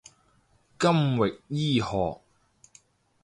[0.79, 2.21] 金域醫學